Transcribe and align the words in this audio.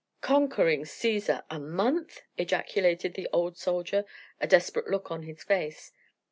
"Conquering 0.21 0.83
Caesar! 0.83 1.43
A 1.51 1.59
month!" 1.59 2.23
ejaculated 2.35 3.13
the 3.13 3.29
old 3.31 3.55
soldier, 3.55 4.03
a 4.39 4.47
desperate 4.47 4.87
look 4.87 5.11
on 5.11 5.21
his 5.21 5.43
face. 5.43 5.91